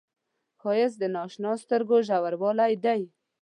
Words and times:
ښایست 0.61 0.97
د 0.99 1.03
نااشنا 1.15 1.51
سترګو 1.63 1.97
ژوروالی 2.07 2.73
دی 2.83 3.01